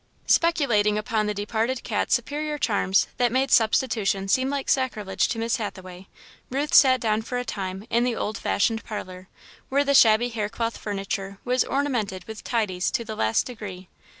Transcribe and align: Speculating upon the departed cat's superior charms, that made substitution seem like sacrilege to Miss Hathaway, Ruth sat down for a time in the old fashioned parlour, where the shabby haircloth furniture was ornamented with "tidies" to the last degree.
Speculating 0.25 0.97
upon 0.97 1.27
the 1.27 1.33
departed 1.35 1.83
cat's 1.83 2.15
superior 2.15 2.57
charms, 2.57 3.05
that 3.17 3.31
made 3.31 3.51
substitution 3.51 4.27
seem 4.27 4.49
like 4.49 4.67
sacrilege 4.67 5.27
to 5.27 5.37
Miss 5.37 5.57
Hathaway, 5.57 6.07
Ruth 6.49 6.73
sat 6.73 6.99
down 6.99 7.21
for 7.21 7.37
a 7.37 7.45
time 7.45 7.85
in 7.91 8.03
the 8.03 8.15
old 8.15 8.35
fashioned 8.39 8.83
parlour, 8.83 9.27
where 9.69 9.83
the 9.83 9.93
shabby 9.93 10.29
haircloth 10.29 10.75
furniture 10.79 11.37
was 11.45 11.63
ornamented 11.63 12.23
with 12.23 12.43
"tidies" 12.43 12.89
to 12.89 13.05
the 13.05 13.15
last 13.15 13.45
degree. 13.45 13.89